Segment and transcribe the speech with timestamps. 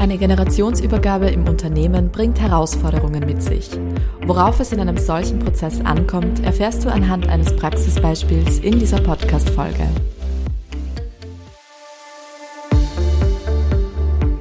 [0.00, 3.68] Eine Generationsübergabe im Unternehmen bringt Herausforderungen mit sich.
[4.24, 9.86] Worauf es in einem solchen Prozess ankommt, erfährst du anhand eines Praxisbeispiels in dieser Podcast-Folge.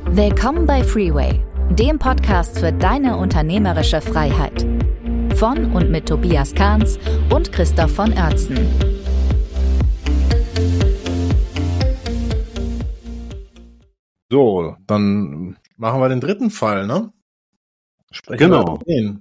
[0.05, 4.65] Willkommen bei Freeway, dem Podcast für deine unternehmerische Freiheit.
[5.35, 6.97] Von und mit Tobias Kahns
[7.31, 8.98] und Christoph von Oertzen.
[14.31, 17.11] So, dann machen wir den dritten Fall, ne?
[18.11, 18.79] Sprechen genau.
[18.85, 19.19] Wir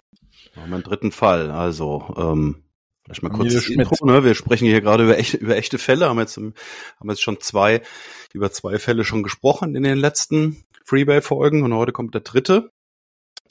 [0.55, 1.51] machen wir einen dritten Fall.
[1.51, 2.65] Also, ähm,
[3.05, 4.25] vielleicht mal kurz das Intro, ne?
[4.25, 6.55] Wir sprechen hier gerade über echte, über echte Fälle, haben jetzt, haben
[7.09, 7.83] jetzt schon zwei,
[8.35, 12.71] über zwei Fälle schon gesprochen in den letzten Freeway-Folgen und heute kommt der dritte.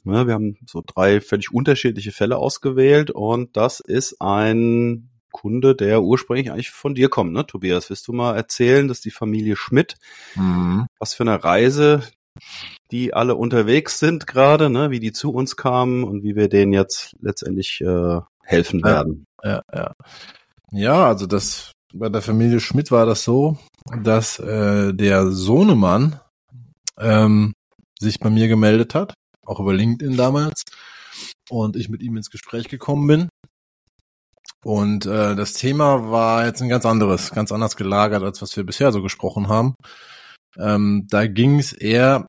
[0.06, 6.02] Ja, wir haben so drei völlig unterschiedliche Fälle ausgewählt und das ist ein Kunde, der
[6.02, 7.92] ursprünglich eigentlich von dir kommt, ne, Tobias?
[7.92, 9.96] Willst du mal erzählen, dass die Familie Schmidt,
[10.36, 10.88] mhm.
[11.00, 12.02] was für eine Reise
[12.92, 16.74] die alle unterwegs sind gerade, ne, wie die zu uns kamen und wie wir denen
[16.74, 19.26] jetzt letztendlich äh, helfen werden.
[19.44, 19.94] Ja, ja.
[20.72, 23.58] Ja, also das bei der Familie Schmidt war das so,
[24.04, 26.20] dass äh, der Sohnemann
[26.98, 27.54] ähm,
[28.00, 29.14] sich bei mir gemeldet hat,
[29.46, 30.64] auch über LinkedIn damals,
[31.50, 33.30] und ich mit ihm ins Gespräch gekommen bin
[34.64, 38.66] und äh, das Thema war jetzt ein ganz anderes, ganz anders gelagert, als was wir
[38.66, 39.76] bisher so gesprochen haben.
[40.58, 42.28] Ähm, da ging es eher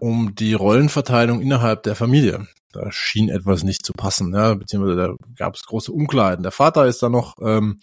[0.00, 2.46] um die Rollenverteilung innerhalb der Familie.
[2.72, 6.42] Da schien etwas nicht zu passen, ja, beziehungsweise da gab es große Unklarheiten.
[6.42, 7.78] Der Vater ist da noch ähm,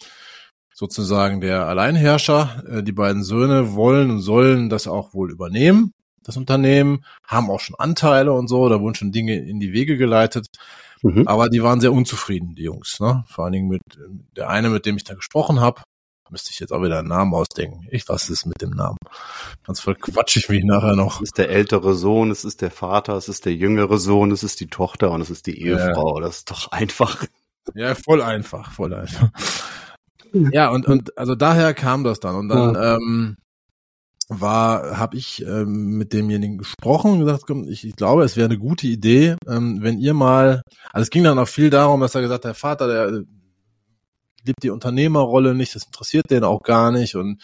[0.74, 2.64] sozusagen der Alleinherrscher.
[2.68, 5.92] Äh, die beiden Söhne wollen und sollen das auch wohl übernehmen,
[6.22, 9.96] das Unternehmen, haben auch schon Anteile und so, da wurden schon Dinge in die Wege
[9.96, 10.46] geleitet.
[11.02, 11.26] Mhm.
[11.26, 13.00] Aber die waren sehr unzufrieden, die Jungs.
[13.00, 13.24] Ne?
[13.28, 13.82] Vor allen Dingen mit
[14.36, 15.82] der eine, mit dem ich da gesprochen habe,
[16.30, 17.86] müsste ich jetzt auch wieder einen Namen ausdenken.
[17.90, 18.96] Ich was ist mit dem Namen?
[19.66, 21.16] Sonst verquatsche ich mich nachher noch.
[21.16, 24.42] Es ist der ältere Sohn, es ist der Vater, es ist der jüngere Sohn, es
[24.42, 26.18] ist die Tochter und es ist die Ehefrau.
[26.18, 26.26] Ja.
[26.26, 27.24] Das ist doch einfach.
[27.74, 29.30] Ja, voll einfach, voll einfach.
[30.32, 32.34] Ja, und, und also daher kam das dann.
[32.34, 32.96] Und dann ja.
[32.96, 33.36] ähm,
[34.40, 38.46] war, habe ich ähm, mit demjenigen gesprochen und gesagt, komm, ich, ich glaube, es wäre
[38.48, 40.62] eine gute Idee, ähm, wenn ihr mal,
[40.92, 43.24] also es ging dann auch viel darum, dass er gesagt, hat, der Vater, der
[44.44, 47.42] liebt die Unternehmerrolle nicht, das interessiert den auch gar nicht und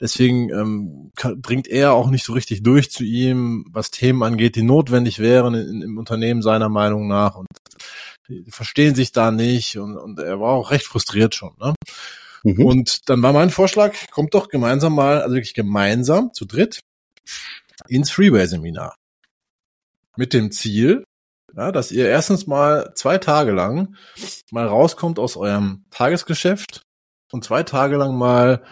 [0.00, 4.56] deswegen ähm, kann, dringt er auch nicht so richtig durch zu ihm, was Themen angeht,
[4.56, 7.48] die notwendig wären in, im Unternehmen seiner Meinung nach und
[8.28, 11.52] die verstehen sich da nicht und, und er war auch recht frustriert schon.
[11.60, 11.74] Ne?
[12.46, 12.64] Mhm.
[12.64, 16.80] Und dann war mein Vorschlag, kommt doch gemeinsam mal, also wirklich gemeinsam, zu dritt,
[17.88, 18.94] ins Freeway-Seminar.
[20.16, 21.02] Mit dem Ziel,
[21.56, 23.96] ja, dass ihr erstens mal zwei Tage lang
[24.52, 26.82] mal rauskommt aus eurem Tagesgeschäft
[27.32, 28.64] und zwei Tage lang mal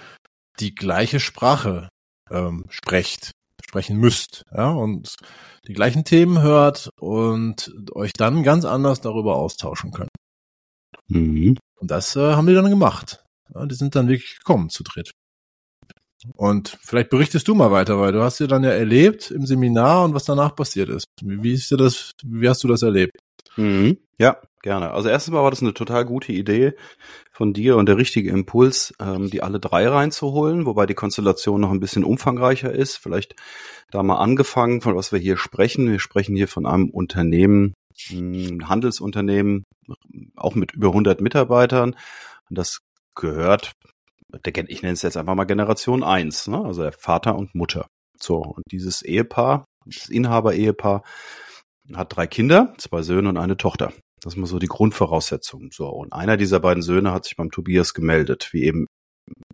[0.61, 1.89] die gleiche Sprache
[2.31, 3.33] ähm, sprecht,
[3.67, 5.17] sprechen müsst, ja, und
[5.67, 10.11] die gleichen Themen hört und euch dann ganz anders darüber austauschen könnt.
[11.09, 11.59] Mhm.
[11.75, 13.24] Und das äh, haben wir dann gemacht.
[13.53, 15.13] Ja, die sind dann wirklich gekommen zu dritt.
[16.37, 20.05] Und vielleicht berichtest du mal weiter, weil du hast ja dann ja erlebt im Seminar
[20.05, 21.05] und was danach passiert ist.
[21.21, 23.19] Wie, wie ist dir das, wie hast du das erlebt?
[23.57, 23.99] Mhm.
[24.19, 24.93] Ja, gerne.
[24.93, 26.75] Also erstens mal war das eine total gute Idee
[27.33, 31.71] von dir und der richtige Impuls, ähm, die alle drei reinzuholen, wobei die Konstellation noch
[31.71, 32.97] ein bisschen umfangreicher ist.
[32.97, 33.35] Vielleicht
[33.91, 35.91] da mal angefangen, von was wir hier sprechen.
[35.91, 37.75] Wir sprechen hier von einem Unternehmen,
[38.11, 39.65] ein Handelsunternehmen,
[40.37, 41.97] auch mit über 100 Mitarbeitern.
[42.51, 42.81] Das
[43.15, 43.73] gehört,
[44.45, 46.65] ich nenne es jetzt einfach mal Generation 1, ne?
[46.65, 47.87] also der Vater und Mutter.
[48.21, 51.03] So, und dieses Ehepaar, das Inhaber-Ehepaar,
[51.93, 53.93] hat drei Kinder, zwei Söhne und eine Tochter.
[54.23, 55.71] Das ist mal so die Grundvoraussetzung.
[55.71, 58.87] So, und einer dieser beiden Söhne hat sich beim Tobias gemeldet, wie eben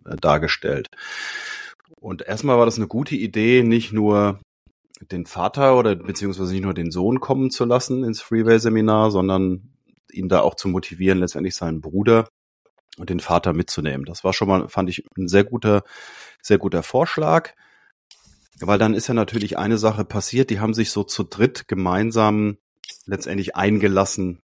[0.05, 0.87] äh, dargestellt.
[1.99, 4.39] Und erstmal war das eine gute Idee, nicht nur
[5.11, 9.73] den Vater oder beziehungsweise nicht nur den Sohn kommen zu lassen ins Freeway-Seminar, sondern
[10.11, 12.27] ihn da auch zu motivieren, letztendlich seinen Bruder
[12.97, 14.05] und den Vater mitzunehmen.
[14.05, 15.83] Das war schon mal, fand ich, ein sehr guter,
[16.41, 17.53] sehr guter Vorschlag.
[18.59, 22.57] Weil dann ist ja natürlich eine Sache passiert, die haben sich so zu dritt gemeinsam
[23.05, 24.41] letztendlich eingelassen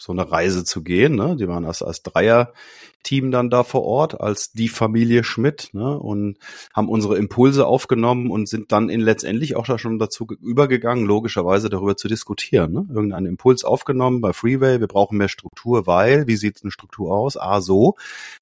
[0.00, 1.14] so eine Reise zu gehen.
[1.14, 1.36] Ne?
[1.36, 5.98] Die waren als, als Dreier-Team dann da vor Ort, als die Familie Schmidt ne?
[5.98, 6.38] und
[6.72, 11.68] haben unsere Impulse aufgenommen und sind dann in letztendlich auch da schon dazu übergegangen, logischerweise
[11.68, 12.72] darüber zu diskutieren.
[12.72, 12.86] Ne?
[12.88, 17.36] Irgendeinen Impuls aufgenommen bei Freeway, wir brauchen mehr Struktur, weil, wie sieht eine Struktur aus?
[17.36, 17.96] Ah, so.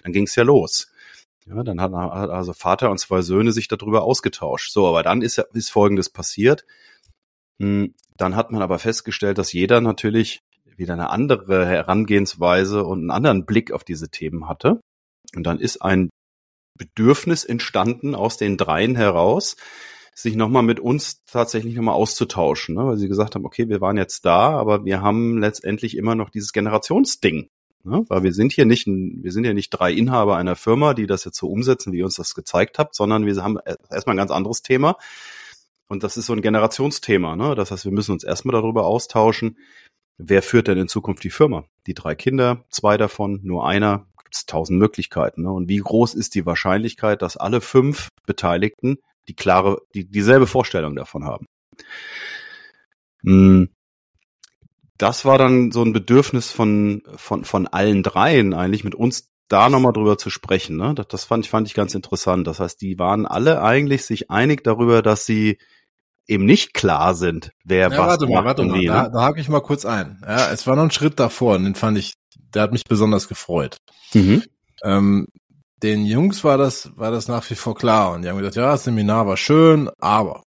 [0.04, 0.92] Dann ging es ja los.
[1.48, 4.70] Ja, dann hat, hat also Vater und zwei Söhne sich darüber ausgetauscht.
[4.70, 6.64] So, aber dann ist, ist Folgendes passiert.
[7.58, 10.42] Hm, dann hat man aber festgestellt, dass jeder natürlich
[10.78, 14.80] wieder eine andere Herangehensweise und einen anderen Blick auf diese Themen hatte.
[15.34, 16.10] Und dann ist ein
[16.78, 19.56] Bedürfnis entstanden aus den dreien heraus,
[20.14, 22.86] sich nochmal mit uns tatsächlich nochmal auszutauschen, ne?
[22.86, 26.30] weil sie gesagt haben, okay, wir waren jetzt da, aber wir haben letztendlich immer noch
[26.30, 27.48] dieses Generationsding.
[27.84, 28.04] Ne?
[28.08, 31.24] Weil wir sind hier nicht, wir sind ja nicht drei Inhaber einer Firma, die das
[31.24, 33.58] jetzt so umsetzen, wie ihr uns das gezeigt habt, sondern wir haben
[33.90, 34.96] erstmal ein ganz anderes Thema.
[35.88, 37.36] Und das ist so ein Generationsthema.
[37.36, 37.54] Ne?
[37.54, 39.56] Das heißt, wir müssen uns erstmal darüber austauschen,
[40.18, 41.64] wer führt denn in Zukunft die Firma?
[41.86, 45.42] Die drei Kinder, zwei davon, nur einer, gibt es tausend Möglichkeiten.
[45.42, 45.50] Ne?
[45.50, 48.98] Und wie groß ist die Wahrscheinlichkeit, dass alle fünf Beteiligten
[49.28, 51.46] die klare, die dieselbe Vorstellung davon haben.
[53.22, 53.68] Hm.
[54.96, 59.68] Das war dann so ein Bedürfnis von, von, von allen dreien eigentlich mit uns da
[59.68, 60.76] nochmal drüber zu sprechen.
[60.76, 60.94] Ne?
[60.94, 62.46] Das, das fand, ich, fand ich ganz interessant.
[62.46, 65.58] Das heißt, die waren alle eigentlich sich einig darüber, dass sie
[66.28, 69.48] eben nicht klar sind, wer ja, was warte mal, warte mal, da, da hake ich
[69.48, 70.22] mal kurz ein.
[70.26, 72.12] Ja, es war noch ein Schritt davor und den fand ich,
[72.54, 73.78] der hat mich besonders gefreut.
[74.12, 74.44] Mhm.
[74.84, 75.26] Ähm,
[75.82, 78.12] den Jungs war das, war das nach wie vor klar.
[78.12, 80.42] Und die haben gesagt, ja, das Seminar war schön, aber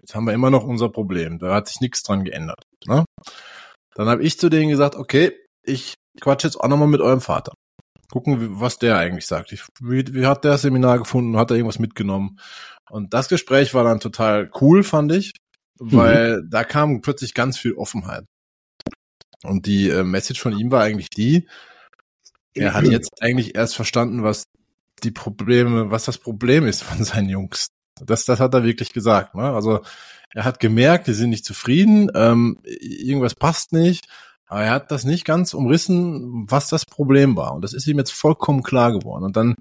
[0.00, 1.38] jetzt haben wir immer noch unser Problem.
[1.38, 2.62] Da hat sich nichts dran geändert.
[2.86, 3.04] Ne?
[3.94, 7.52] Dann habe ich zu denen gesagt, okay, ich quatsch jetzt auch nochmal mit eurem Vater.
[8.10, 9.52] Gucken, was der eigentlich sagt.
[9.52, 11.36] Ich, wie, wie hat der Seminar gefunden?
[11.36, 12.38] Hat er irgendwas mitgenommen?
[12.90, 15.32] Und das Gespräch war dann total cool, fand ich,
[15.78, 16.50] weil mhm.
[16.50, 18.24] da kam plötzlich ganz viel Offenheit.
[19.42, 21.46] Und die äh, Message von ihm war eigentlich die,
[22.56, 24.44] er hat jetzt eigentlich erst verstanden, was
[25.02, 27.68] die Probleme, was das Problem ist von seinen Jungs.
[28.00, 29.34] Das, das hat er wirklich gesagt.
[29.34, 29.42] Ne?
[29.42, 29.82] Also
[30.30, 34.06] er hat gemerkt, die sind nicht zufrieden, ähm, irgendwas passt nicht,
[34.46, 37.54] aber er hat das nicht ganz umrissen, was das Problem war.
[37.54, 39.24] Und das ist ihm jetzt vollkommen klar geworden.
[39.24, 39.56] Und dann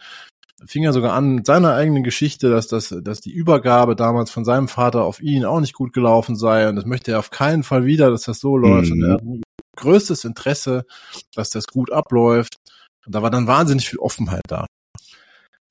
[0.65, 4.45] fing er sogar an mit seiner eigenen Geschichte, dass das, dass die Übergabe damals von
[4.45, 6.69] seinem Vater auf ihn auch nicht gut gelaufen sei.
[6.69, 8.91] Und das möchte er auf keinen Fall wieder, dass das so läuft.
[8.91, 9.01] Mhm.
[9.01, 9.23] Und er hat
[9.75, 10.85] größtes Interesse,
[11.33, 12.57] dass das gut abläuft.
[13.05, 14.65] Und da war dann wahnsinnig viel Offenheit da.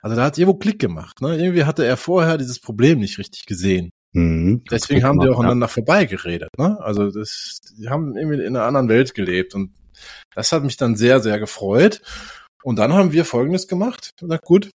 [0.01, 1.21] Also da hat Jevo Klick gemacht.
[1.21, 1.37] Ne?
[1.37, 3.89] Irgendwie hatte er vorher dieses Problem nicht richtig gesehen.
[4.15, 5.71] Mhm, Deswegen haben die auch aneinander ja.
[5.73, 6.49] vorbeigeredet.
[6.57, 6.79] Ne?
[6.79, 9.73] Also das, die haben irgendwie in einer anderen Welt gelebt und
[10.33, 12.01] das hat mich dann sehr, sehr gefreut.
[12.63, 14.11] Und dann haben wir Folgendes gemacht.
[14.21, 14.69] Na gut,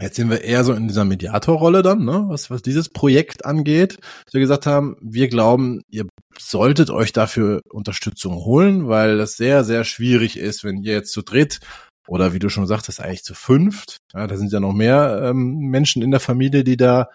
[0.00, 2.24] jetzt sind wir eher so in dieser Mediatorrolle dann, ne?
[2.28, 3.98] was, was dieses Projekt angeht.
[4.24, 6.06] Dass wir gesagt haben, wir glauben, ihr
[6.38, 11.20] solltet euch dafür Unterstützung holen, weil das sehr, sehr schwierig ist, wenn ihr jetzt zu
[11.20, 11.60] dritt
[12.06, 13.98] oder wie du schon sagtest, eigentlich zu fünft.
[14.14, 17.10] Ja, da sind ja noch mehr ähm, Menschen in der Familie, die da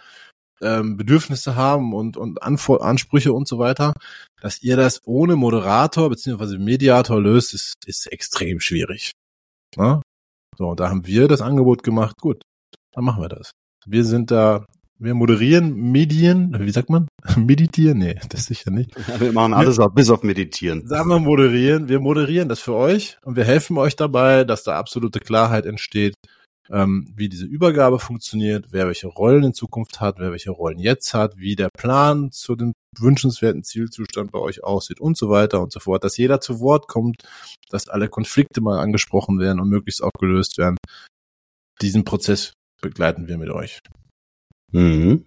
[0.61, 3.93] ähm, Bedürfnisse haben und, und Anfor Ansprüche und so weiter.
[4.41, 9.11] Dass ihr das ohne Moderator beziehungsweise Mediator löst, ist, ist extrem schwierig.
[9.75, 10.01] Ja?
[10.57, 12.17] So, und da haben wir das Angebot gemacht.
[12.19, 12.41] Gut,
[12.91, 13.51] dann machen wir das.
[13.85, 14.65] Wir sind da
[15.03, 17.07] wir moderieren Medien, wie sagt man?
[17.35, 17.97] Meditieren?
[17.97, 18.91] Nee, das sicher nicht.
[19.07, 20.87] Ja, wir machen alles wir, bis auf Meditieren.
[20.87, 21.89] Sagen wir moderieren.
[21.89, 26.15] Wir moderieren das für euch und wir helfen euch dabei, dass da absolute Klarheit entsteht,
[26.69, 31.13] ähm, wie diese Übergabe funktioniert, wer welche Rollen in Zukunft hat, wer welche Rollen jetzt
[31.13, 35.71] hat, wie der Plan zu dem wünschenswerten Zielzustand bei euch aussieht und so weiter und
[35.71, 37.23] so fort, dass jeder zu Wort kommt,
[37.69, 40.77] dass alle Konflikte mal angesprochen werden und möglichst auch gelöst werden.
[41.81, 43.79] Diesen Prozess begleiten wir mit euch.
[44.71, 45.25] Mhm.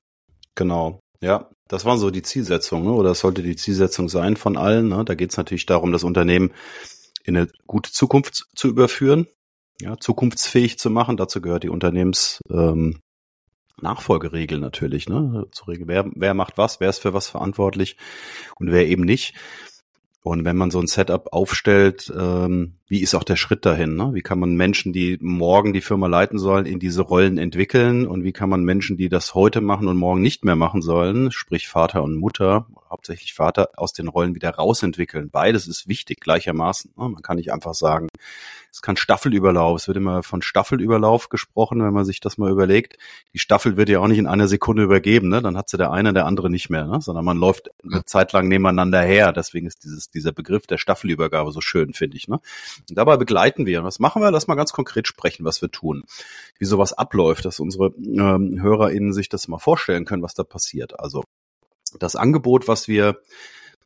[0.55, 1.01] Genau.
[1.21, 2.93] Ja, das war so die Zielsetzung, ne?
[2.93, 4.89] oder das sollte die Zielsetzung sein von allen.
[4.89, 5.05] Ne?
[5.05, 6.53] Da geht es natürlich darum, das Unternehmen
[7.25, 9.27] in eine gute Zukunft zu überführen,
[9.81, 11.17] ja, zukunftsfähig zu machen.
[11.17, 13.01] Dazu gehört die Unternehmens ähm,
[13.81, 15.47] Nachfolgeregel natürlich, ne?
[15.53, 17.97] Zur Regel, wer, wer macht was, wer ist für was verantwortlich
[18.59, 19.35] und wer eben nicht.
[20.23, 23.97] Und wenn man so ein Setup aufstellt, ähm, wie ist auch der Schritt dahin?
[23.97, 24.11] Ne?
[24.15, 28.07] Wie kann man Menschen, die morgen die Firma leiten sollen, in diese Rollen entwickeln?
[28.07, 31.33] Und wie kann man Menschen, die das heute machen und morgen nicht mehr machen sollen,
[31.33, 35.31] sprich Vater und Mutter, hauptsächlich Vater, aus den Rollen wieder rausentwickeln?
[35.31, 36.93] Beides ist wichtig gleichermaßen.
[36.97, 37.09] Ne?
[37.09, 38.09] Man kann nicht einfach sagen,
[38.77, 39.81] es kann Staffelüberlauf.
[39.81, 42.99] Es wird immer von Staffelüberlauf gesprochen, wenn man sich das mal überlegt.
[43.33, 45.41] Die Staffel wird ja auch nicht in einer Sekunde übergeben, ne?
[45.41, 47.01] Dann hat sie der eine, der andere nicht mehr, ne?
[47.01, 49.33] Sondern man läuft eine Zeit lang nebeneinander her.
[49.33, 52.29] Deswegen ist dieses, dieser Begriff der Staffelübergabe so schön, finde ich.
[52.29, 52.39] Ne?
[52.89, 53.81] Und dabei begleiten wir.
[53.81, 54.31] Und was machen wir?
[54.31, 56.05] Lass mal ganz konkret sprechen, was wir tun.
[56.59, 60.99] Wie sowas abläuft, dass unsere ähm, HörerInnen sich das mal vorstellen können, was da passiert.
[60.99, 61.25] Also
[61.99, 63.21] das Angebot, was wir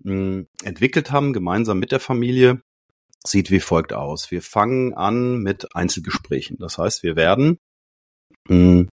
[0.03, 2.63] mh, hm, entwickelt haben, gemeinsam mit der Familie,
[3.27, 4.31] sieht wie folgt aus.
[4.31, 6.57] Wir fangen an mit Einzelgesprächen.
[6.59, 7.59] Das heißt, wir werden,
[8.49, 8.89] hm,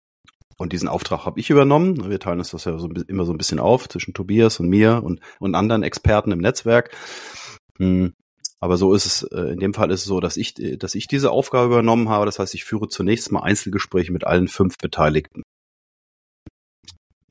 [0.59, 3.39] und diesen Auftrag habe ich übernommen, wir teilen uns das ja so, immer so ein
[3.39, 6.95] bisschen auf zwischen Tobias und mir und, und anderen Experten im Netzwerk.
[7.79, 8.13] Hm,
[8.63, 11.09] aber so ist es, äh, in dem Fall ist es so, dass ich, dass ich
[11.09, 12.27] diese Aufgabe übernommen habe.
[12.27, 15.43] Das heißt, ich führe zunächst mal Einzelgespräche mit allen fünf Beteiligten.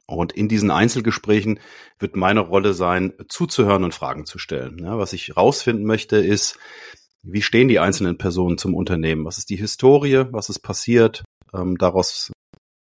[0.08, 1.62] Und in diesen Einzelgesprächen
[2.00, 4.80] wird meine Rolle sein, zuzuhören und Fragen zu stellen.
[4.80, 6.60] Ja, was ich rausfinden möchte, ist,
[7.24, 9.24] wie stehen die einzelnen Personen zum Unternehmen?
[9.24, 10.26] Was ist die Historie?
[10.32, 11.24] Was ist passiert?
[11.54, 12.34] Ähm, daraus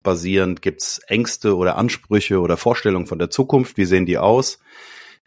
[0.02, 0.64] basierend?
[0.64, 3.78] Gibt's Ängste oder Ansprüche oder Vorstellungen von der Zukunft?
[3.78, 4.58] Wie sehen die aus?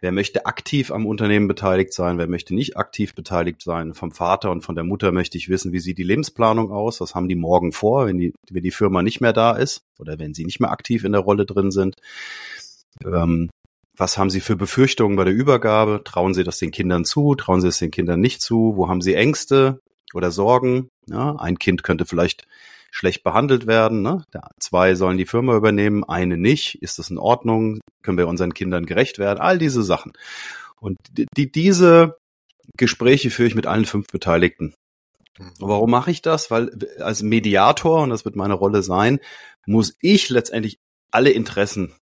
[0.00, 2.18] Wer möchte aktiv am Unternehmen beteiligt sein?
[2.18, 3.94] Wer möchte nicht aktiv beteiligt sein?
[3.94, 7.00] Vom Vater und von der Mutter möchte ich wissen, wie sieht die Lebensplanung aus?
[7.00, 10.18] Was haben die morgen vor, wenn die, wenn die Firma nicht mehr da ist oder
[10.18, 11.96] wenn sie nicht mehr aktiv in der Rolle drin sind?
[13.04, 13.48] Ähm,
[13.96, 16.02] was haben Sie für Befürchtungen bei der Übergabe?
[16.04, 17.34] Trauen Sie das den Kindern zu?
[17.34, 18.74] Trauen Sie es den Kindern nicht zu?
[18.76, 19.80] Wo haben Sie Ängste
[20.14, 20.88] oder Sorgen?
[21.06, 22.46] Ja, ein Kind könnte vielleicht
[22.90, 24.02] schlecht behandelt werden.
[24.02, 24.24] Ne?
[24.58, 26.82] Zwei sollen die Firma übernehmen, eine nicht.
[26.82, 27.80] Ist das in Ordnung?
[28.02, 29.40] Können wir unseren Kindern gerecht werden?
[29.40, 30.12] All diese Sachen.
[30.80, 32.16] Und die, diese
[32.76, 34.74] Gespräche führe ich mit allen fünf Beteiligten.
[35.38, 35.68] Und mhm.
[35.68, 36.50] warum mache ich das?
[36.50, 39.20] Weil als Mediator, und das wird meine Rolle sein,
[39.66, 40.78] muss ich letztendlich
[41.10, 41.94] alle Interessen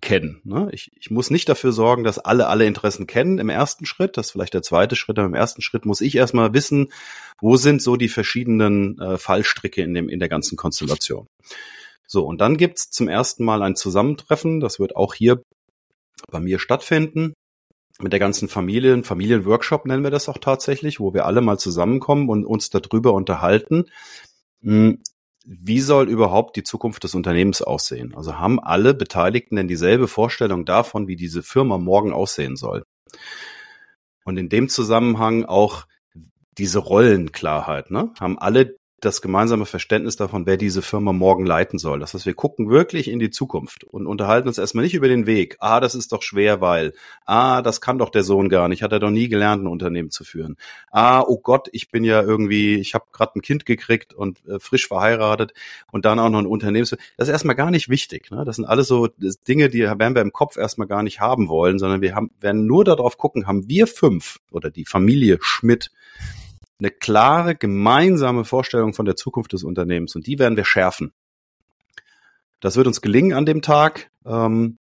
[0.00, 0.40] kennen.
[0.44, 0.68] Ne?
[0.72, 4.16] Ich, ich muss nicht dafür sorgen, dass alle alle Interessen kennen im ersten Schritt.
[4.16, 5.18] Das ist vielleicht der zweite Schritt.
[5.18, 6.92] Aber im ersten Schritt muss ich erstmal wissen,
[7.40, 11.26] wo sind so die verschiedenen äh, Fallstricke in, dem, in der ganzen Konstellation.
[12.06, 14.60] So, und dann gibt's zum ersten Mal ein Zusammentreffen.
[14.60, 15.42] Das wird auch hier
[16.30, 17.34] bei mir stattfinden
[18.02, 22.28] mit der ganzen Familie, Familienworkshop nennen wir das auch tatsächlich, wo wir alle mal zusammenkommen
[22.28, 23.86] und uns darüber unterhalten,
[24.62, 25.02] hm,
[25.44, 28.14] wie soll überhaupt die Zukunft des Unternehmens aussehen?
[28.14, 32.84] Also haben alle Beteiligten denn dieselbe Vorstellung davon, wie diese Firma morgen aussehen soll?
[34.24, 35.86] Und in dem Zusammenhang auch
[36.58, 38.12] diese Rollenklarheit, ne?
[38.20, 42.00] Haben alle das gemeinsame Verständnis davon, wer diese Firma morgen leiten soll.
[42.00, 45.26] Das heißt, wir gucken wirklich in die Zukunft und unterhalten uns erstmal nicht über den
[45.26, 45.56] Weg.
[45.60, 46.92] Ah, das ist doch schwer, weil.
[47.24, 48.82] Ah, das kann doch der Sohn gar nicht.
[48.82, 50.56] Hat er doch nie gelernt, ein Unternehmen zu führen.
[50.90, 54.58] Ah, oh Gott, ich bin ja irgendwie, ich habe gerade ein Kind gekriegt und äh,
[54.58, 55.54] frisch verheiratet
[55.90, 56.86] und dann auch noch ein Unternehmen.
[57.16, 58.30] Das ist erstmal gar nicht wichtig.
[58.30, 58.44] Ne?
[58.44, 59.08] Das sind alles so
[59.48, 62.66] Dinge, die werden wir im Kopf erstmal gar nicht haben wollen, sondern wir haben, werden
[62.66, 65.90] nur darauf gucken, haben wir fünf oder die Familie Schmidt
[66.80, 71.12] eine klare gemeinsame Vorstellung von der Zukunft des Unternehmens und die werden wir schärfen.
[72.60, 74.10] Das wird uns gelingen an dem Tag.
[74.26, 74.78] Ähm,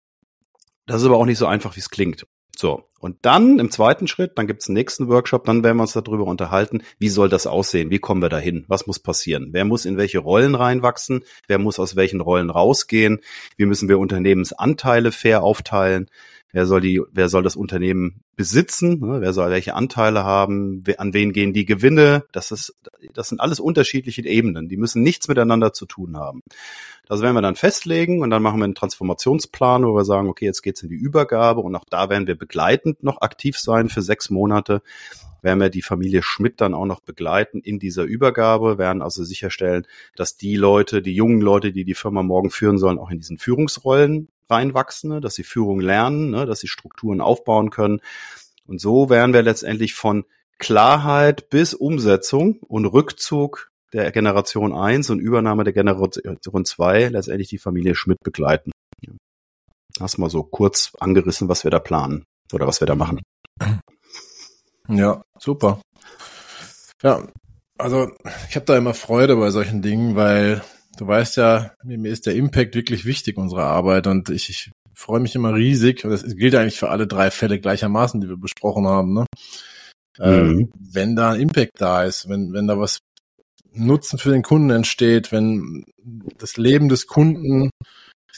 [0.87, 2.27] das ist aber auch nicht so einfach, wie es klingt.
[2.57, 5.83] So, und dann im zweiten Schritt, dann gibt es einen nächsten Workshop, dann werden wir
[5.83, 9.65] uns darüber unterhalten, wie soll das aussehen, wie kommen wir dahin, was muss passieren, wer
[9.65, 13.21] muss in welche Rollen reinwachsen, wer muss aus welchen Rollen rausgehen,
[13.57, 16.09] wie müssen wir Unternehmensanteile fair aufteilen,
[16.53, 19.21] wer soll die, wer soll das Unternehmen besitzen, ne?
[19.21, 22.75] wer soll welche Anteile haben, an wen gehen die Gewinne, das ist,
[23.13, 26.43] das sind alles unterschiedliche Ebenen, die müssen nichts miteinander zu tun haben.
[27.09, 30.45] Das werden wir dann festlegen und dann machen wir einen Transformationsplan, wo wir sagen, okay,
[30.45, 32.37] jetzt geht's in die Übergabe und auch da werden wir
[32.89, 34.83] begleitend noch aktiv sein für sechs Monate
[35.41, 39.87] werden wir die Familie Schmidt dann auch noch begleiten in dieser Übergabe, werden also sicherstellen,
[40.17, 43.39] dass die Leute, die jungen Leute, die die Firma morgen führen sollen, auch in diesen
[43.39, 48.01] Führungsrollen reinwachsen, ne, dass sie Führung lernen, ne, dass sie Strukturen aufbauen können.
[48.67, 50.25] Und so werden wir letztendlich von
[50.59, 57.59] Klarheit bis Umsetzung und Rückzug der Generation 1 und Übernahme der Generation 2 letztendlich die
[57.59, 58.73] Familie Schmidt begleiten.
[60.01, 63.21] Hast mal so kurz angerissen, was wir da planen oder was wir da machen.
[64.89, 65.81] Ja, super.
[67.03, 67.27] Ja,
[67.77, 68.11] also
[68.49, 70.63] ich habe da immer Freude bei solchen Dingen, weil
[70.97, 74.07] du weißt ja, mir, ist der Impact wirklich wichtig, unsere Arbeit.
[74.07, 76.05] Und ich, ich freue mich immer riesig.
[76.05, 79.15] Und das gilt eigentlich für alle drei Fälle gleichermaßen, die wir besprochen haben.
[79.15, 79.27] Ne?
[80.19, 80.61] Ähm, mhm.
[80.61, 82.99] Ähm, wenn da ein Impact da ist, wenn, wenn da was
[83.73, 85.85] Nutzen für den Kunden entsteht, wenn
[86.39, 87.71] das Leben des Kunden,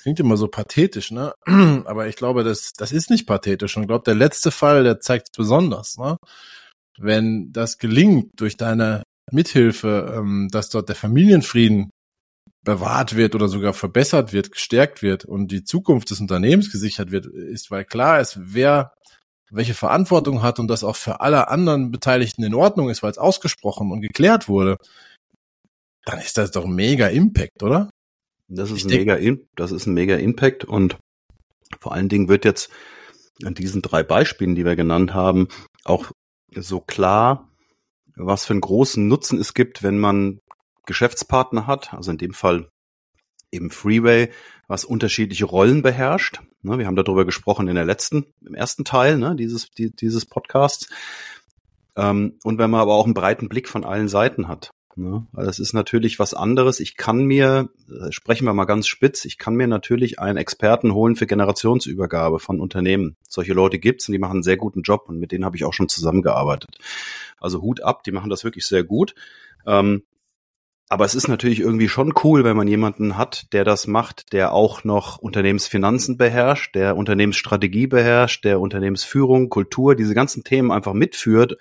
[0.03, 1.33] klingt immer so pathetisch, ne?
[1.87, 3.77] Aber ich glaube, das, das ist nicht pathetisch.
[3.77, 6.17] Und ich glaube, der letzte Fall, der zeigt es besonders, ne?
[6.99, 9.03] Wenn das gelingt durch deine
[9.33, 11.91] Mithilfe, ähm, dass dort der Familienfrieden
[12.63, 17.27] bewahrt wird oder sogar verbessert wird, gestärkt wird und die Zukunft des Unternehmens gesichert wird,
[17.27, 18.93] ist, weil klar ist, wer
[19.51, 23.19] welche Verantwortung hat und das auch für alle anderen Beteiligten in Ordnung ist, weil es
[23.19, 24.77] ausgesprochen und geklärt wurde,
[26.05, 27.91] dann ist das doch mega Impact, oder?
[28.53, 29.19] Das ist, ein mega,
[29.55, 30.99] das ist ein mega Impact und
[31.81, 32.71] vor allen Dingen wird jetzt
[33.45, 35.47] an diesen drei Beispielen, die wir genannt haben,
[35.85, 36.11] auch
[36.55, 37.49] so klar,
[38.17, 40.41] was für einen großen Nutzen es gibt, wenn man
[40.85, 42.69] Geschäftspartner hat, also in dem Fall
[43.53, 44.31] eben Freeway,
[44.67, 46.41] was unterschiedliche Rollen beherrscht.
[46.63, 50.27] Ne, wir haben darüber gesprochen in der letzten, im ersten Teil ne, dieses, die, dieses
[50.27, 50.89] Podcasts.
[51.97, 54.71] Ähm, und wenn man aber auch einen breiten Blick von allen Seiten hat.
[54.97, 55.27] Ne?
[55.33, 56.81] Das ist natürlich was anderes.
[56.81, 60.95] Ich kann mir, äh, sprechen wir mal ganz spitz, ich kann mir natürlich einen Experten
[60.95, 63.17] holen für Generationsübergabe von Unternehmen.
[63.29, 65.65] Solche Leute gibt's und die machen einen sehr guten Job und mit denen habe ich
[65.65, 66.79] auch schon zusammengearbeitet.
[67.39, 69.15] Also Hut ab, die machen das wirklich sehr gut.
[69.67, 70.03] Ähm,
[70.93, 74.53] aber es ist natürlich irgendwie schon cool, wenn man jemanden hat, der das macht, der
[74.53, 81.59] auch noch Unternehmensfinanzen beherrscht, der Unternehmensstrategie beherrscht, der Unternehmensführung, Kultur, diese ganzen Themen einfach mitführt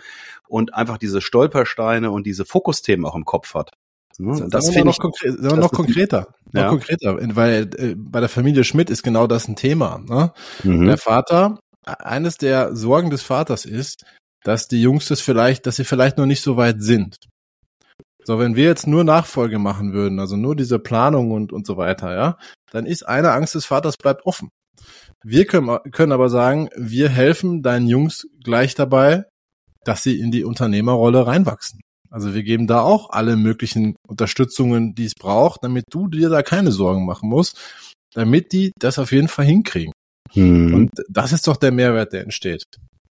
[0.49, 3.71] und einfach diese Stolpersteine und diese Fokusthemen auch im Kopf hat.
[4.17, 4.47] Ne?
[4.49, 6.27] Das finde noch, konkre noch konkreter.
[6.51, 6.69] Noch ja.
[6.69, 9.99] konkreter, weil äh, bei der Familie Schmidt ist genau das ein Thema.
[10.05, 10.33] Ne?
[10.63, 10.87] Mhm.
[10.87, 14.03] Der Vater, eines der Sorgen des Vaters ist,
[14.43, 17.17] dass die Jungs das vielleicht, dass sie vielleicht noch nicht so weit sind.
[18.25, 21.77] So, wenn wir jetzt nur Nachfolge machen würden, also nur diese Planung und, und so
[21.77, 22.37] weiter, ja,
[22.71, 24.49] dann ist eine Angst des Vaters bleibt offen.
[25.23, 29.25] Wir können, können aber sagen, wir helfen deinen Jungs gleich dabei,
[29.89, 31.81] dass sie in die Unternehmerrolle reinwachsen.
[32.11, 36.43] Also wir geben da auch alle möglichen Unterstützungen, die es braucht, damit du dir da
[36.43, 37.59] keine Sorgen machen musst,
[38.13, 39.91] damit die das auf jeden Fall hinkriegen.
[40.33, 40.75] Hm.
[40.75, 42.65] Und das ist doch der Mehrwert, der entsteht.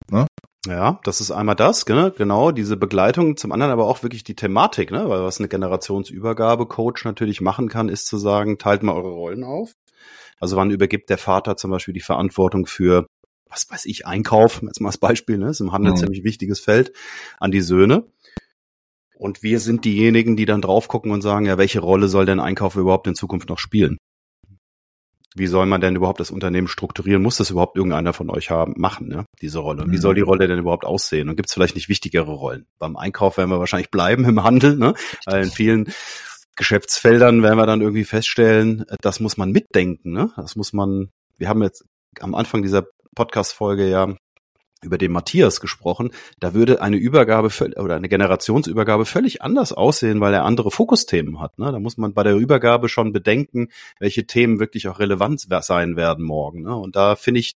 [0.09, 0.25] Ne?
[0.65, 4.89] Ja, das ist einmal das, genau, diese Begleitung, zum anderen aber auch wirklich die Thematik,
[4.89, 5.07] ne?
[5.07, 9.73] weil was eine Generationsübergabe-Coach natürlich machen kann, ist zu sagen, teilt mal eure Rollen auf.
[10.39, 13.05] Also wann übergibt der Vater zum Beispiel die Verantwortung für,
[13.53, 15.49] was weiß ich, Einkauf, jetzt mal als Beispiel, ne?
[15.49, 15.97] ist im Handel mhm.
[15.97, 16.91] ziemlich wichtiges Feld,
[17.39, 18.05] an die Söhne.
[19.15, 22.39] Und wir sind diejenigen, die dann drauf gucken und sagen, ja, welche Rolle soll denn
[22.39, 23.97] Einkauf überhaupt in Zukunft noch spielen?
[25.35, 27.21] wie soll man denn überhaupt das Unternehmen strukturieren?
[27.21, 29.25] Muss das überhaupt irgendeiner von euch haben, machen, ne?
[29.41, 29.85] diese Rolle?
[29.87, 30.27] Wie soll die mhm.
[30.27, 31.29] Rolle denn überhaupt aussehen?
[31.29, 32.67] Und gibt es vielleicht nicht wichtigere Rollen?
[32.77, 34.93] Beim Einkauf werden wir wahrscheinlich bleiben im Handel, ne?
[35.25, 35.91] weil in vielen
[36.55, 40.11] Geschäftsfeldern werden wir dann irgendwie feststellen, das muss man mitdenken.
[40.11, 40.31] Ne?
[40.35, 41.83] Das muss man, wir haben jetzt
[42.19, 44.15] am Anfang dieser Podcast-Folge ja
[44.83, 50.33] über den Matthias gesprochen, da würde eine Übergabe oder eine Generationsübergabe völlig anders aussehen, weil
[50.33, 51.57] er andere Fokusthemen hat.
[51.57, 51.71] Ne?
[51.71, 56.25] Da muss man bei der Übergabe schon bedenken, welche Themen wirklich auch relevant sein werden
[56.25, 56.63] morgen.
[56.63, 56.75] Ne?
[56.75, 57.55] Und da finde ich,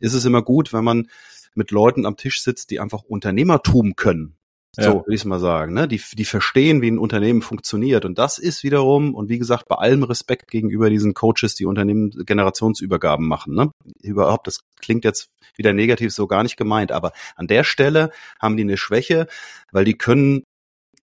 [0.00, 1.08] ist es immer gut, wenn man
[1.54, 4.37] mit Leuten am Tisch sitzt, die einfach Unternehmertum können.
[4.76, 5.88] So, will ich mal sagen, ne?
[5.88, 8.04] Die, die verstehen, wie ein Unternehmen funktioniert.
[8.04, 12.10] Und das ist wiederum, und wie gesagt, bei allem Respekt gegenüber diesen Coaches, die Unternehmen
[12.10, 13.70] Generationsübergaben machen, ne?
[14.02, 18.10] Überhaupt, das klingt jetzt wieder negativ so gar nicht gemeint, aber an der Stelle
[18.40, 19.26] haben die eine Schwäche,
[19.72, 20.44] weil die können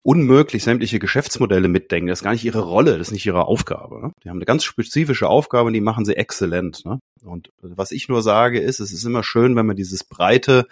[0.02, 2.08] unmöglich sämtliche Geschäftsmodelle mitdenken.
[2.08, 4.00] Das ist gar nicht ihre Rolle, das ist nicht ihre Aufgabe.
[4.02, 4.12] Ne?
[4.24, 6.84] Die haben eine ganz spezifische Aufgabe und die machen sie exzellent.
[6.84, 6.98] Ne?
[7.24, 10.66] Und was ich nur sage ist, es ist immer schön, wenn man dieses breite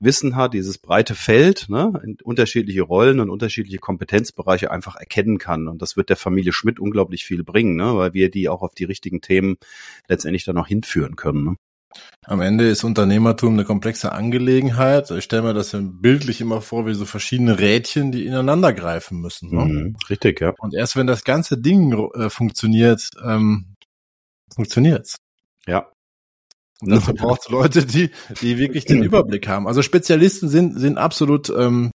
[0.00, 1.92] Wissen hat, dieses breite Feld, ne,
[2.24, 5.68] unterschiedliche Rollen und unterschiedliche Kompetenzbereiche einfach erkennen kann.
[5.68, 8.74] Und das wird der Familie Schmidt unglaublich viel bringen, ne, weil wir die auch auf
[8.74, 9.56] die richtigen Themen
[10.08, 11.44] letztendlich dann auch hinführen können.
[11.44, 11.56] Ne.
[12.26, 15.10] Am Ende ist Unternehmertum eine komplexe Angelegenheit.
[15.10, 19.54] Ich stelle mir das bildlich immer vor wie so verschiedene Rädchen, die ineinander greifen müssen.
[19.54, 19.64] Ne?
[19.64, 20.54] Mhm, richtig, ja.
[20.58, 23.74] Und erst wenn das ganze Ding äh, funktioniert, ähm,
[24.52, 25.16] funktioniert's.
[25.66, 25.88] Ja,
[26.80, 28.10] und dafür braucht es Leute, die,
[28.40, 29.66] die wirklich den Überblick haben.
[29.66, 31.90] Also Spezialisten sind, sind absolut, ähm,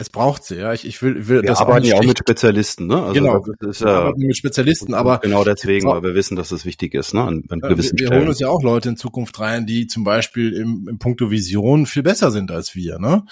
[0.00, 0.72] es braucht sie, ja.
[0.72, 3.02] Ich, ich will, will wir das arbeiten ja auch mit Spezialisten, ne?
[3.02, 6.64] Also genau, ist, wir arbeiten mit Spezialisten, aber genau deswegen, weil wir wissen, dass es
[6.64, 7.22] wichtig ist, ne?
[7.22, 10.04] An, an gewissen wir, wir holen uns ja auch Leute in Zukunft rein, die zum
[10.04, 13.24] Beispiel im, im Punkto Vision viel besser sind als wir, ne?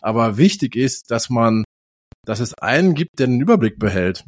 [0.00, 1.64] Aber wichtig ist, dass man,
[2.24, 4.24] dass es einen gibt, der den Überblick behält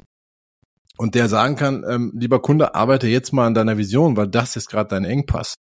[0.99, 4.57] und der sagen kann, ähm, lieber Kunde, arbeite jetzt mal an deiner Vision, weil das
[4.57, 5.55] ist gerade dein Engpass.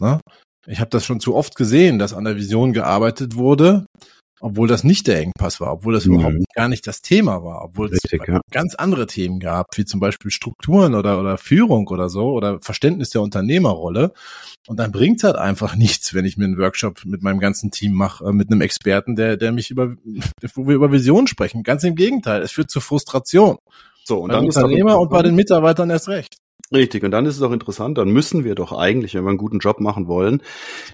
[0.00, 0.20] Ne?
[0.66, 3.86] Ich habe das schon zu oft gesehen, dass an der Vision gearbeitet wurde,
[4.40, 6.14] obwohl das nicht der Engpass war, obwohl das mhm.
[6.14, 8.40] überhaupt gar nicht das Thema war, obwohl Richtig, es ja.
[8.50, 13.10] ganz andere Themen gab, wie zum Beispiel Strukturen oder, oder Führung oder so oder Verständnis
[13.10, 14.12] der Unternehmerrolle.
[14.66, 17.94] Und dann bringt's halt einfach nichts, wenn ich mir einen Workshop mit meinem ganzen Team
[17.94, 19.94] mache, äh, mit einem Experten, der, der mich über,
[20.54, 21.62] wo wir über Vision sprechen.
[21.62, 23.56] Ganz im Gegenteil, es führt zu Frustration.
[24.04, 26.36] So, und bei dann Unternehmer und bei den Mitarbeitern erst recht.
[26.74, 29.38] Richtig, und dann ist es auch interessant, dann müssen wir doch eigentlich, wenn wir einen
[29.38, 30.42] guten Job machen wollen,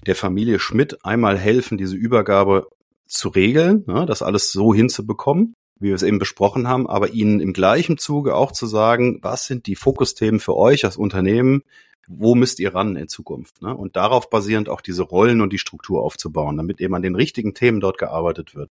[0.05, 2.67] der Familie Schmidt einmal helfen, diese Übergabe
[3.07, 7.39] zu regeln, ne, das alles so hinzubekommen, wie wir es eben besprochen haben, aber ihnen
[7.39, 11.63] im gleichen Zuge auch zu sagen, was sind die Fokusthemen für euch als Unternehmen,
[12.07, 13.63] wo müsst ihr ran in Zukunft?
[13.63, 13.75] Ne?
[13.75, 17.55] Und darauf basierend auch diese Rollen und die Struktur aufzubauen, damit eben an den richtigen
[17.55, 18.69] Themen dort gearbeitet wird.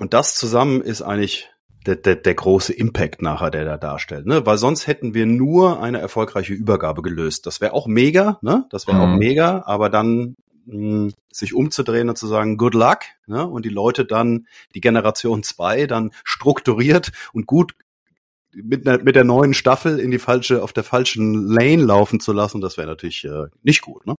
[0.00, 1.51] Und das zusammen ist eigentlich
[1.86, 4.26] der, der, der große Impact nachher, der da darstellt.
[4.26, 4.46] Ne?
[4.46, 7.46] Weil sonst hätten wir nur eine erfolgreiche Übergabe gelöst.
[7.46, 8.66] Das wäre auch mega, ne?
[8.70, 9.02] Das wäre mhm.
[9.02, 13.46] auch mega, aber dann mh, hm, sich umzudrehen und zu sagen, good luck, ne?
[13.46, 17.74] Und die Leute dann, die Generation zwei dann strukturiert und gut
[18.54, 22.32] mit, ne, mit der neuen Staffel in die falsche, auf der falschen Lane laufen zu
[22.32, 24.14] lassen, das wäre natürlich äh, nicht gut, ne?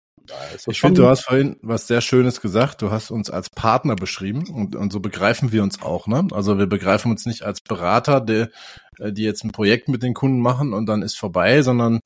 [0.67, 2.81] Ich finde, du hast vorhin was sehr Schönes gesagt.
[2.81, 6.07] Du hast uns als Partner beschrieben und, und so begreifen wir uns auch.
[6.07, 6.27] Ne?
[6.31, 8.47] Also wir begreifen uns nicht als Berater, die,
[8.99, 11.99] äh, die jetzt ein Projekt mit den Kunden machen und dann ist vorbei, sondern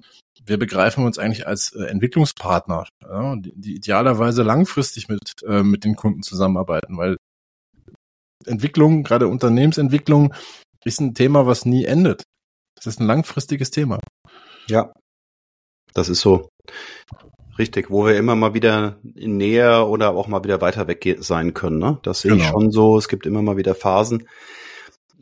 [0.44, 5.84] wir begreifen uns eigentlich als äh, Entwicklungspartner, ja, die, die idealerweise langfristig mit, äh, mit
[5.84, 7.18] den Kunden zusammenarbeiten, weil
[8.46, 10.34] Entwicklung, gerade Unternehmensentwicklung,
[10.86, 12.24] ist ein Thema, was nie endet.
[12.76, 14.00] Das ist ein langfristiges Thema.
[14.70, 14.94] Ja,
[15.94, 16.50] das ist so.
[17.58, 21.80] Richtig, wo wir immer mal wieder näher oder auch mal wieder weiter weg sein können.
[21.80, 22.00] Ne?
[22.04, 22.44] Das sehe genau.
[22.44, 22.98] ich schon so.
[22.98, 24.28] Es gibt immer mal wieder Phasen.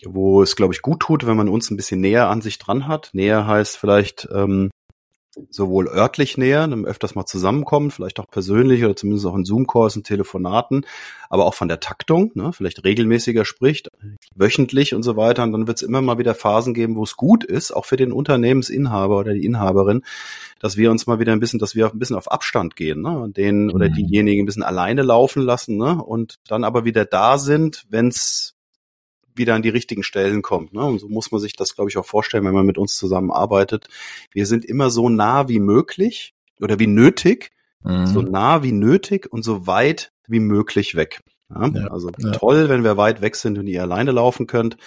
[0.05, 2.87] wo es, glaube ich, gut tut, wenn man uns ein bisschen näher an sich dran
[2.87, 3.09] hat.
[3.13, 4.69] Näher heißt vielleicht ähm,
[5.49, 10.05] sowohl örtlich näher, öfters mal zusammenkommen, vielleicht auch persönlich oder zumindest auch in Zoom-Calls und
[10.05, 10.85] Telefonaten,
[11.29, 13.89] aber auch von der Taktung, ne, vielleicht regelmäßiger spricht,
[14.35, 15.43] wöchentlich und so weiter.
[15.43, 17.97] Und dann wird es immer mal wieder Phasen geben, wo es gut ist, auch für
[17.97, 20.03] den Unternehmensinhaber oder die Inhaberin,
[20.59, 23.19] dass wir uns mal wieder ein bisschen, dass wir ein bisschen auf Abstand gehen, ne,
[23.19, 23.93] und den oder mhm.
[23.93, 28.54] diejenigen ein bisschen alleine laufen lassen, ne, und dann aber wieder da sind, wenn es
[29.35, 30.73] wieder an die richtigen Stellen kommt.
[30.73, 30.83] Ne?
[30.83, 33.87] Und so muss man sich das, glaube ich, auch vorstellen, wenn man mit uns zusammenarbeitet.
[34.31, 37.51] Wir sind immer so nah wie möglich oder wie nötig,
[37.83, 38.07] mhm.
[38.07, 41.21] so nah wie nötig und so weit wie möglich weg.
[41.49, 41.67] Ja?
[41.67, 42.31] Ja, also ja.
[42.31, 44.77] toll, wenn wir weit weg sind und ihr alleine laufen könnt.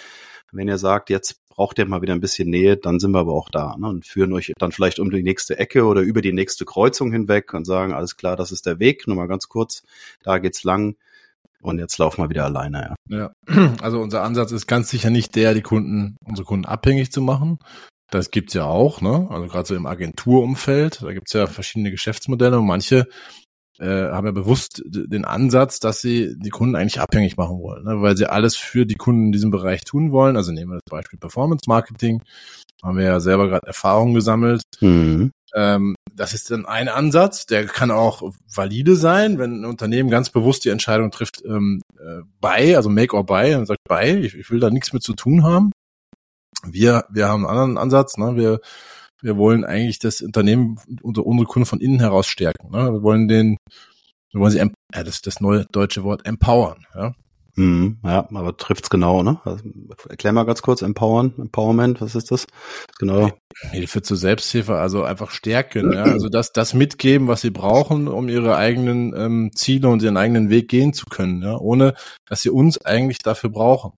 [0.51, 3.33] Wenn ihr sagt, jetzt braucht ihr mal wieder ein bisschen Nähe, dann sind wir aber
[3.33, 3.87] auch da ne?
[3.87, 7.53] und führen euch dann vielleicht um die nächste Ecke oder über die nächste Kreuzung hinweg
[7.53, 9.83] und sagen, alles klar, das ist der Weg, nur mal ganz kurz,
[10.23, 10.95] da geht's lang
[11.61, 13.31] und jetzt laufen wir wieder alleine, ja.
[13.47, 17.21] Ja, also unser Ansatz ist ganz sicher nicht der, die Kunden, unsere Kunden abhängig zu
[17.21, 17.57] machen.
[18.11, 19.27] Das gibt's ja auch, ne?
[19.29, 23.05] Also gerade so im Agenturumfeld, da gibt's ja verschiedene Geschäftsmodelle und manche
[23.79, 28.01] äh, haben ja bewusst den Ansatz, dass sie die Kunden eigentlich abhängig machen wollen, ne?
[28.01, 30.35] weil sie alles für die Kunden in diesem Bereich tun wollen.
[30.35, 32.21] Also nehmen wir das Beispiel Performance Marketing,
[32.83, 34.63] haben wir ja selber gerade Erfahrungen gesammelt.
[34.81, 35.31] Mhm.
[35.55, 40.29] Ähm, das ist dann ein Ansatz, der kann auch valide sein, wenn ein Unternehmen ganz
[40.29, 44.35] bewusst die Entscheidung trifft, ähm, äh, buy, also make or buy, und sagt buy, ich,
[44.35, 45.71] ich will da nichts mit zu tun haben.
[46.65, 48.35] Wir, wir haben einen anderen Ansatz, ne?
[48.35, 48.59] wir,
[49.21, 52.71] wir wollen eigentlich das Unternehmen, unsere, unsere Kunden von innen heraus stärken.
[52.71, 52.91] Ne?
[52.93, 53.57] Wir wollen den,
[54.31, 56.85] wir wollen sie, äh, das, das neue deutsche Wort empowern.
[56.95, 57.13] Ja?
[57.59, 59.41] Mhm, ja, aber trifft's genau, ne?
[59.43, 59.65] Also,
[60.07, 62.47] erklär mal ganz kurz, Empowern, Empowerment, was ist das?
[62.99, 63.31] Genau.
[63.71, 66.03] Hilfe zur Selbsthilfe, also einfach stärken, ja?
[66.03, 70.49] also das, das mitgeben, was sie brauchen, um ihre eigenen ähm, Ziele und ihren eigenen
[70.49, 71.57] Weg gehen zu können, ja?
[71.57, 73.91] ohne dass sie uns eigentlich dafür brauchen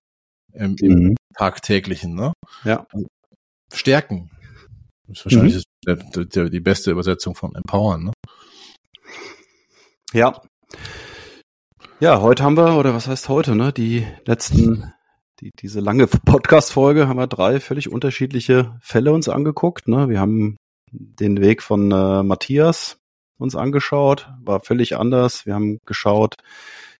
[0.54, 1.16] ähm, im mhm.
[1.36, 2.32] tagtäglichen, ne?
[2.64, 2.84] Ja.
[2.90, 3.06] Also,
[3.72, 4.30] stärken.
[5.08, 6.10] Das ist wahrscheinlich mhm.
[6.14, 8.12] die, die, die beste Übersetzung von empowern, ne?
[10.12, 10.42] Ja,
[12.02, 13.72] ja, heute haben wir, oder was heißt heute, ne?
[13.72, 14.92] Die letzten,
[15.40, 19.86] die, diese lange Podcast-Folge haben wir drei völlig unterschiedliche Fälle uns angeguckt.
[19.86, 20.08] Ne?
[20.08, 20.56] Wir haben
[20.90, 22.98] den Weg von äh, Matthias
[23.38, 25.46] uns angeschaut, war völlig anders.
[25.46, 26.34] Wir haben geschaut,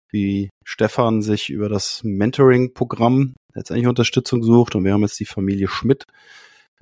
[0.08, 5.66] wie Stefan sich über das Mentoring-Programm letztendlich Unterstützung sucht und wir haben jetzt die Familie
[5.66, 6.04] Schmidt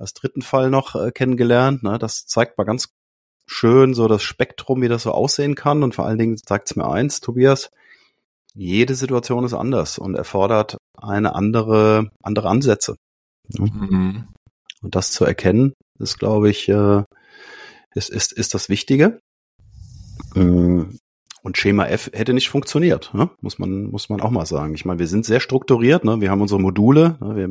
[0.01, 1.83] als dritten Fall noch äh, kennengelernt.
[1.83, 1.97] Ne?
[1.99, 2.89] Das zeigt mal ganz
[3.45, 6.75] schön so das Spektrum, wie das so aussehen kann und vor allen Dingen zeigt es
[6.75, 7.69] mir eins, Tobias,
[8.53, 12.95] jede Situation ist anders und erfordert eine andere, andere Ansätze.
[13.57, 14.27] Mhm.
[14.81, 17.03] Und das zu erkennen, ist, glaube ich, äh,
[17.93, 19.19] ist, ist, ist das Wichtige.
[20.35, 20.85] Äh,
[21.43, 23.29] und Schema F hätte nicht funktioniert, ne?
[23.41, 24.75] muss man muss man auch mal sagen.
[24.75, 26.21] Ich meine, wir sind sehr strukturiert, ne?
[26.21, 27.35] wir haben unsere Module, ne?
[27.35, 27.49] wir,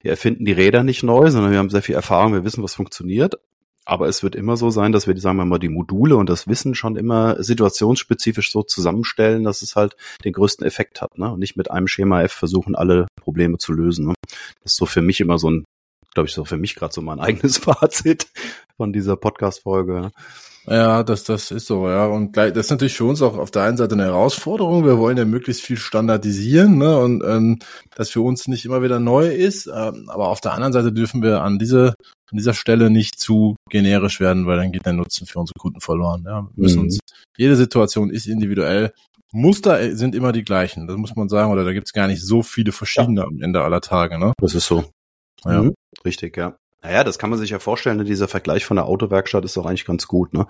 [0.00, 2.74] wir erfinden die Räder nicht neu, sondern wir haben sehr viel Erfahrung, wir wissen, was
[2.74, 3.36] funktioniert.
[3.84, 6.46] Aber es wird immer so sein, dass wir, sagen wir mal, die Module und das
[6.46, 11.18] Wissen schon immer situationsspezifisch so zusammenstellen, dass es halt den größten Effekt hat.
[11.18, 11.32] Ne?
[11.32, 14.06] Und nicht mit einem Schema F versuchen, alle Probleme zu lösen.
[14.06, 14.14] Ne?
[14.62, 15.64] Das ist so für mich immer so ein,
[16.14, 18.28] glaube ich, so für mich gerade so mein eigenes Fazit
[18.76, 19.92] von dieser Podcast-Folge.
[19.92, 20.12] Ne?
[20.66, 22.06] Ja, das, das ist so, ja.
[22.06, 24.84] Und gleich, das ist natürlich für uns auch auf der einen Seite eine Herausforderung.
[24.84, 26.98] Wir wollen ja möglichst viel standardisieren, ne?
[26.98, 27.58] Und ähm,
[27.96, 29.66] das für uns nicht immer wieder neu ist.
[29.66, 31.94] Ähm, aber auf der anderen Seite dürfen wir an diese
[32.30, 35.80] an dieser Stelle nicht zu generisch werden, weil dann geht der Nutzen für unsere Kunden
[35.80, 36.22] verloren.
[36.26, 36.84] Ja, wir müssen mhm.
[36.84, 36.98] uns,
[37.36, 38.92] jede Situation ist individuell.
[39.32, 42.22] Muster sind immer die gleichen, das muss man sagen, oder da gibt es gar nicht
[42.22, 43.26] so viele verschiedene ja.
[43.26, 44.18] am Ende aller Tage.
[44.18, 44.32] Ne?
[44.38, 44.84] Das ist so.
[45.44, 45.62] Ja.
[45.62, 45.74] Mhm.
[46.04, 46.56] Richtig, ja.
[46.82, 48.04] Naja, das kann man sich ja vorstellen, ne?
[48.04, 50.34] dieser Vergleich von der Autowerkstatt ist doch eigentlich ganz gut.
[50.34, 50.46] Ne?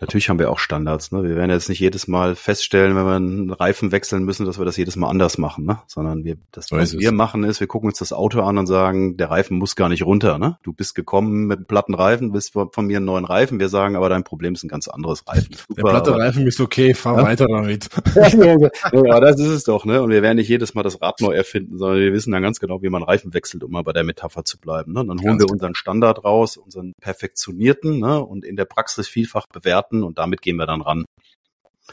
[0.00, 1.12] Natürlich haben wir auch Standards.
[1.12, 1.22] Ne?
[1.22, 4.64] Wir werden jetzt nicht jedes Mal feststellen, wenn wir einen Reifen wechseln müssen, dass wir
[4.64, 5.66] das jedes Mal anders machen.
[5.66, 5.78] Ne?
[5.86, 8.66] Sondern wir, das, so was wir machen, ist, wir gucken uns das Auto an und
[8.66, 10.38] sagen, der Reifen muss gar nicht runter.
[10.38, 10.56] Ne?
[10.62, 13.60] Du bist gekommen mit einem platten Reifen, bist von mir einen neuen Reifen.
[13.60, 15.54] Wir sagen, aber dein Problem ist ein ganz anderes Reifen.
[15.54, 17.24] Super, der platte Reifen ist okay, fahr ja?
[17.24, 17.90] weiter damit.
[18.14, 19.84] ja, das ist es doch.
[19.84, 20.00] Ne?
[20.00, 22.58] Und wir werden nicht jedes Mal das Rad neu erfinden, sondern wir wissen dann ganz
[22.58, 24.94] genau, wie man Reifen wechselt, um mal bei der Metapher zu bleiben.
[24.94, 25.00] Ne?
[25.00, 28.24] Und dann holen ganz wir unseren Standard raus, unseren perfektionierten ne?
[28.24, 31.04] und in der Praxis vielfach bewerten und damit gehen wir dann ran.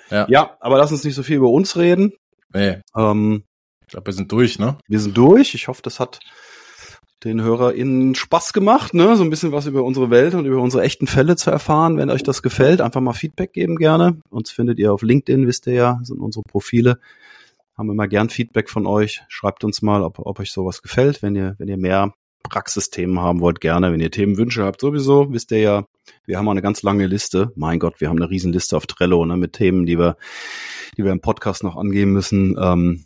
[0.10, 2.14] Ja, ja aber lass uns nicht so viel über uns reden.
[2.54, 2.82] Nee.
[2.96, 3.44] Ähm,
[3.82, 4.78] ich glaube, wir sind durch, ne?
[4.88, 5.56] Wir sind durch.
[5.56, 6.20] Ich hoffe, das hat
[7.24, 9.16] den HörerInnen Spaß gemacht, ne?
[9.16, 11.98] So ein bisschen was über unsere Welt und über unsere echten Fälle zu erfahren.
[11.98, 14.20] Wenn euch das gefällt, einfach mal Feedback geben gerne.
[14.30, 17.00] Uns findet ihr auf LinkedIn, wisst ihr ja, sind unsere Profile.
[17.78, 19.24] Haben wir mal gern Feedback von euch.
[19.30, 21.22] Schreibt uns mal, ob, ob euch sowas gefällt.
[21.22, 23.92] Wenn ihr, wenn ihr mehr Praxisthemen haben wollt, gerne.
[23.92, 25.86] Wenn ihr Themenwünsche habt, sowieso, wisst ihr ja,
[26.26, 27.52] wir haben eine ganz lange Liste.
[27.56, 30.18] Mein Gott, wir haben eine Riesenliste auf Trello ne, mit Themen, die wir,
[30.98, 32.56] die wir im Podcast noch angehen müssen.
[32.60, 33.06] Ähm,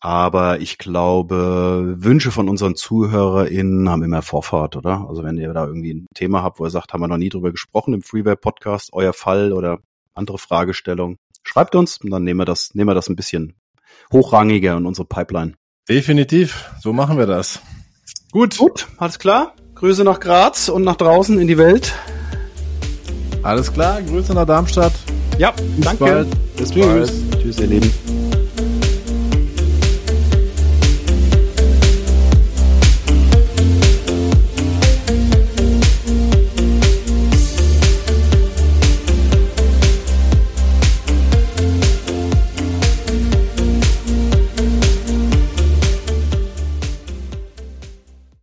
[0.00, 5.06] Aber ich glaube, Wünsche von unseren ZuhörerInnen haben immer Vorfahrt, oder?
[5.08, 7.30] Also wenn ihr da irgendwie ein Thema habt, wo ihr sagt, haben wir noch nie
[7.30, 9.80] drüber gesprochen im Freeware-Podcast, euer Fall oder
[10.14, 13.54] andere Fragestellung, schreibt uns und dann nehmen wir das, nehmen wir das ein bisschen
[14.12, 15.54] hochrangiger in unsere Pipeline.
[15.88, 17.60] Definitiv, so machen wir das.
[18.30, 18.58] Gut.
[18.58, 19.54] Gut, alles klar.
[19.74, 21.92] Grüße nach Graz und nach draußen in die Welt.
[23.42, 24.92] Alles klar, Grüße nach Darmstadt.
[25.38, 26.04] Ja, Bis danke.
[26.04, 26.56] Bald.
[26.56, 26.86] Bis Tschüss.
[26.86, 27.42] Bald.
[27.42, 28.27] Tschüss, ihr Lieben.